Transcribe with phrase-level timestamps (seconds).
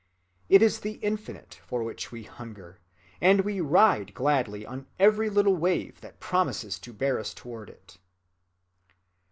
[0.49, 2.79] It is the infinite for which we hunger,
[3.21, 7.97] and we ride gladly on every little wave that promises to bear us towards it."